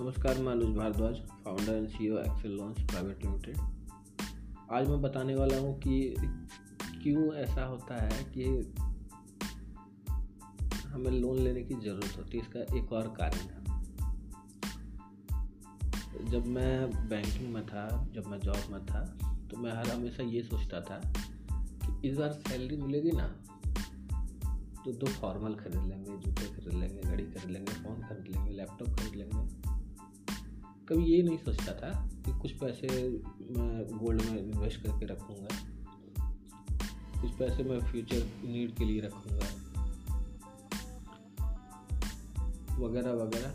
नमस्कार, 0.00 0.38
मैं 0.38 0.52
Anuj 0.52 0.76
Bhardwaj 0.76 1.16
founder 1.44 1.72
and 1.72 1.88
CEO 1.88 2.18
Excel 2.18 2.52
Launch 2.52 2.80
Private 2.82 3.24
Limited 3.24 3.56
आज 4.72 4.88
मैं 4.88 5.00
बताने 5.02 5.34
वाला 5.34 5.56
हूँ 5.56 5.72
कि 5.80 6.14
क्यों 7.02 7.34
ऐसा 7.34 7.64
होता 7.64 7.96
है 8.04 8.24
कि 8.28 8.44
हमें 10.86 11.10
लोन 11.10 11.38
लेने 11.38 11.62
की 11.62 11.74
ज़रूरत 11.74 12.16
होती 12.18 12.38
है, 12.38 12.44
इसका 12.44 12.60
एक 12.78 12.92
और 12.92 13.08
कारण 13.20 13.50
है। 13.50 13.58
जब 16.30 16.46
मैं 16.46 17.08
बैंकिंग 17.08 17.52
में 17.54 17.64
था, 17.66 17.86
जब 18.14 18.26
मैं 18.26 18.38
जॉब 18.38 18.72
में 18.72 18.86
था 18.86 19.04
तो 19.50 19.56
मैं 19.56 19.72
हर 19.72 19.90
हमेशा 19.90 20.22
ये 20.22 20.42
सोचता 20.42 20.80
था 20.80 21.00
कि 21.06 22.08
इस 22.08 22.16
बार 22.18 22.32
सैलरी 22.48 22.76
मिलेगी 22.76 23.12
ना 23.12 23.28
तो 24.84 24.92
दो 24.92 25.06
फॉर्मल 25.06 25.54
खरीद 25.54 25.82
लेंगे, 25.84 26.10
जूते 26.10 26.46
खरीद 26.46 26.74
लेंगे, 26.74 27.00
घड़ी 27.02 27.24
खरीद 27.24 27.50
लेंगे 27.50 27.72
फ़ोन 27.72 28.02
खरीद 28.02 28.36
लेंगे 28.36 28.52
लैपटॉप 28.52 28.99
कभी 30.90 31.04
ये 31.04 31.22
नहीं 31.22 31.38
सोचता 31.38 31.72
था 31.72 31.90
कि 32.24 32.38
कुछ 32.40 32.52
पैसे 32.52 32.86
मैं 33.50 33.98
गोल्ड 33.98 34.22
में 34.22 34.38
इन्वेस्ट 34.38 34.82
करके 34.82 35.06
रखूँगा। 35.06 35.48
कुछ 37.22 37.30
पैसे 37.30 37.62
मैं 37.62 37.80
फ्यूचर 37.80 38.24
नीड 38.44 38.74
के 38.74 38.84
लिए 38.84 39.00
रखूँगा। 39.00 39.48
वगैरह 42.78 43.12
वगैरह। 43.12 43.52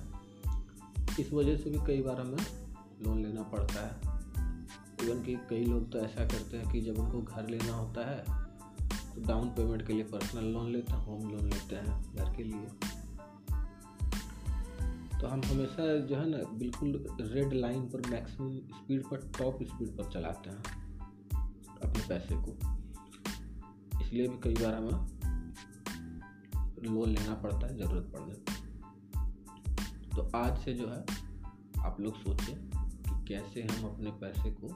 इस 1.19 1.33
वजह 1.33 1.57
से 1.57 1.69
भी 1.69 1.79
कई 1.87 2.01
बार 2.01 2.21
हमें 2.21 2.43
लोन 3.01 3.21
लेना 3.23 3.43
पड़ता 3.43 3.85
है। 3.85 4.15
इवन 5.03 5.23
कि 5.23 5.35
कई 5.49 5.65
लोग 5.65 5.91
तो 5.91 5.99
ऐसा 5.99 6.25
करते 6.25 6.57
हैं 6.57 6.71
कि 6.71 6.81
जब 6.81 6.99
उनको 6.99 7.21
घर 7.21 7.49
लेना 7.49 7.73
होता 7.73 8.09
है 8.11 8.23
तो 9.15 9.21
डाउन 9.27 9.49
पेमेंट 9.49 9.87
के 9.87 9.93
लिए 9.93 10.03
पर्सनल 10.03 10.43
लोन 10.43 10.71
लेते 10.71 10.93
हैं 10.93 11.05
होम 11.05 11.29
लोन 11.29 11.49
लेते 11.49 11.75
हैं, 11.75 12.15
घर 12.15 12.35
के 12.35 12.43
लिए। 12.43 12.67
तो 15.21 15.27
हम 15.27 15.41
हमेशा 15.45 15.85
जो 15.99 16.15
है 16.15 16.29
ना, 16.29 16.37
बिल्कुल 16.53 17.05
रेड 17.21 17.53
लाइन 17.53 17.81
पर 17.89 18.09
मैक्सिमम 18.09 18.57
स्पीड 18.77 19.03
पर 19.03 19.31
टॉप 19.39 19.63
स्पीड 19.63 19.89
पर 19.97 20.11
चलाते 20.11 20.49
हैं 20.49 20.63
अपने 21.83 22.07
पैसे 22.09 22.35
को। 22.35 22.57
इसलिए 24.01 24.27
भी 24.27 24.37
कई 24.43 24.63
बार 24.63 24.73
हमें 24.73 25.15
लोन 26.83 27.09
लेना 27.09 27.33
पड़ता 27.33 27.67
है, 27.67 27.77
ज़रूरत 27.77 28.11
पड़ने 28.13 28.33
पर 28.33 28.53
तो 30.15 30.29
आज 30.37 30.57
से 30.57 30.73
जो 30.73 30.87
है, 30.87 31.01
आप 31.79 31.97
लोग 31.99 32.17
सोचें 32.17 32.55
कि 32.67 33.25
कैसे 33.27 33.63
हम 33.63 33.89
अपने 33.89 34.11
पैसे 34.11 34.51
को 34.51 34.67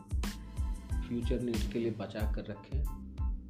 फ्यूचर 1.02 1.42
नीड 1.42 1.72
के 1.74 1.80
लिए 1.80 1.92
बचा 1.92 2.32
कर 2.32 2.46
रखें, 2.46 2.84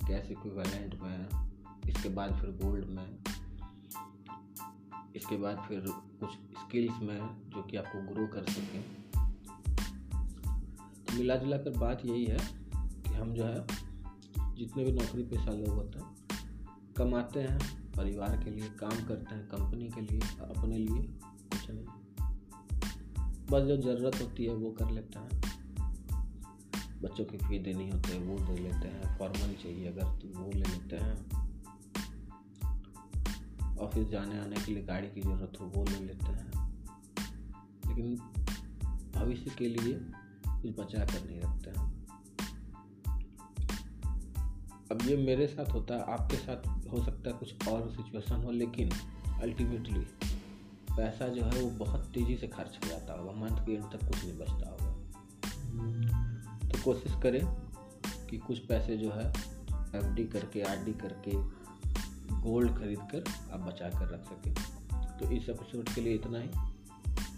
कैसे 0.08 0.34
कोई 0.34 0.52
वैलेंट 0.52 1.02
में 1.02 1.50
इसके 1.90 2.10
बाद 2.10 2.36
फिर 2.36 2.50
गोल्ड 2.64 2.86
में 2.86 3.08
इसके 5.20 5.38
बाद 5.38 5.66
फिर 5.68 5.80
कुछ 5.90 6.30
स्किल्स 6.32 7.02
में 7.02 7.18
जो 7.50 7.64
कि 7.64 7.78
आपको 7.78 8.14
ग्रो 8.14 8.28
कर 8.28 8.44
सकें। 8.44 8.84
तो 11.06 11.18
मिला 11.18 11.36
जुला 11.36 11.58
कर 11.58 11.78
बात 11.78 12.06
यही 12.06 12.26
है 12.26 12.38
कि 13.04 13.10
हम 13.10 13.34
जो 13.34 13.46
है, 13.46 13.68
जितने 14.56 14.84
भी 14.84 14.92
नौकरी 14.92 15.24
पेशा 15.24 15.52
लोग 15.52 15.70
होते 15.70 16.00
हैं, 16.00 16.16
कमाते 16.98 17.40
हैं, 17.40 17.60
परिवार 17.92 18.44
के 18.44 18.50
लिए 18.50 18.70
काम 18.70 19.08
करते 19.08 19.36
हैं 19.36 19.48
कंपनी 19.48 19.90
के 19.90 20.02
लिए, 20.02 20.20
अपने 20.42 20.78
लिए, 20.78 21.04
कुछ 21.24 21.72
नहीं। 21.72 21.86
बस 23.52 23.64
जो 23.64 23.78
ज़रूरत 23.78 24.22
होती 24.22 24.46
है 24.46 24.54
वो 24.54 24.72
कर 24.72 24.90
लेते 24.92 25.20
हैं। 25.20 25.42
बच्चों 27.02 27.26
की 27.26 27.38
फ़ी 27.38 27.60
देनी 27.60 27.90
होती 27.90 28.12
है, 28.12 28.20
वो 28.20 28.40
दे 28.40 28.58
लेते 28.62 28.88
हैं 28.88 29.20
फॉर्मल 29.20 29.54
चाहिए 29.64 29.88
अगर 29.88 30.04
तो 30.04 30.40
वो 30.40 30.52
ले 30.52 30.64
लेते 30.64 30.96
हैं। 30.96 31.29
ऑफ़िस 33.80 34.08
जाने 34.08 34.40
आने 34.40 34.56
के 34.56 34.74
लिए 34.74 34.84
गाड़ी 34.84 35.08
की 35.08 35.22
ज़रूरत 35.22 35.54
हो, 35.62 35.66
वो 35.66 35.84
ले 35.84 36.00
लेते 36.00 36.26
हैं। 36.26 36.50
लेकिन 37.88 38.16
भविष्य 39.16 39.52
के 39.58 39.70
लिए 39.70 39.94
कुछ 40.48 40.80
बचा 40.80 41.06
कर 41.06 41.26
नहीं 41.26 41.42
रखते 41.42 41.70
हैं। 41.70 41.90
अब 44.92 45.00
ये 45.04 45.18
मेरे 45.18 45.48
साथ 45.48 45.74
होता 45.74 45.94
है, 45.94 46.02
आपके 46.02 46.38
साथ 46.38 46.90
हो 46.92 47.04
सकता 47.04 47.30
है 47.30 47.38
कुछ 47.38 47.68
और 47.68 47.92
सिचुएशन 47.92 48.44
हो, 48.44 48.52
लेकिन 48.52 48.90
अल्टीमेटली 49.42 50.06
पैसा 50.98 51.28
जो 51.28 51.44
है 51.44 51.64
वो 51.64 51.86
बहुत 51.86 52.02
तेज़ी 52.06 52.38
से 52.38 52.48
खर्च 52.48 52.80
हो 52.84 52.90
जाता 52.90 53.14
होगा। 53.14 53.32
मंथ 53.32 53.66
के 53.66 53.72
एंड 53.74 53.84
तक 53.84 54.08
कुछ 54.08 54.26
नहीं 54.26 54.38
बचता 54.38 54.70
होगा। 54.70 54.90
तो 56.70 56.84
कोशिश 56.84 57.12
करें 57.24 57.46
कि 58.28 58.38
कुछ 58.38 58.60
पैसे 58.60 58.98
जो 58.98 59.12
है 59.12 59.30
एफडी 59.96 60.26
करके 60.26 60.62
आरडी 60.62 60.94
करके 60.94 61.59
गोल्ड 62.32 62.78
खरीद 62.78 63.00
कर 63.00 63.24
आप 63.54 63.60
बचा 63.60 63.90
कर 63.90 64.10
रख 64.10 64.24
सकें। 64.26 64.54
तो 65.18 65.32
इस 65.32 65.50
एपिसोड 65.50 65.90
के 65.90 66.02
लिए 66.02 66.14
इतना 66.14 66.40
ही। 66.40 66.50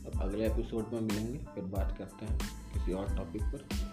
अब 0.06 0.22
अगले 0.22 0.46
एपिसोड 0.46 0.94
में 0.94 1.02
मिलेंगे, 1.02 1.40
फिर 1.40 1.64
बात 1.64 1.98
करते 1.98 2.26
हैं 2.26 2.40
किसी 2.74 2.94
और 2.94 3.16
टॉपिक 3.16 3.42
पर। 3.42 3.91